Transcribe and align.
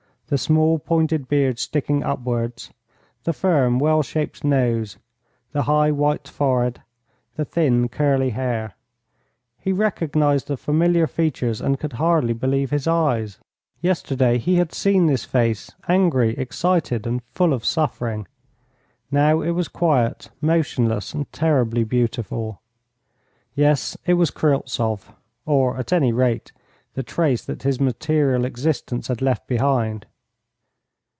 The 0.27 0.37
small, 0.37 0.79
pointed 0.79 1.27
beard 1.27 1.59
sticking 1.59 2.05
upwards, 2.05 2.71
the 3.25 3.33
firm, 3.33 3.79
well 3.79 4.01
shaped 4.01 4.45
nose, 4.45 4.97
the 5.51 5.63
high, 5.63 5.91
white 5.91 6.25
forehead, 6.25 6.81
the 7.35 7.43
thin, 7.43 7.89
curly 7.89 8.29
hair; 8.29 8.75
he 9.59 9.73
recognised 9.73 10.47
the 10.47 10.55
familiar 10.55 11.05
features 11.05 11.59
and 11.59 11.77
could 11.77 11.91
hardly 11.99 12.31
believe 12.31 12.69
his 12.69 12.87
eyes. 12.87 13.39
Yesterday 13.81 14.37
he 14.37 14.55
had 14.55 14.71
seen 14.73 15.05
this 15.05 15.25
face, 15.25 15.69
angry, 15.89 16.29
excited, 16.37 17.05
and 17.05 17.21
full 17.33 17.51
of 17.51 17.65
suffering; 17.65 18.25
now 19.11 19.41
it 19.41 19.51
was 19.51 19.67
quiet, 19.67 20.29
motionless, 20.39 21.13
and 21.13 21.29
terribly 21.33 21.83
beautiful. 21.83 22.61
Yes, 23.53 23.97
it 24.05 24.13
was 24.13 24.31
Kryltzoff, 24.31 25.11
or 25.45 25.75
at 25.75 25.91
any 25.91 26.13
rate 26.13 26.53
the 26.93 27.03
trace 27.03 27.43
that 27.43 27.63
his 27.63 27.81
material 27.81 28.45
existence 28.45 29.09
had 29.09 29.21
left 29.21 29.45
behind. 29.45 30.05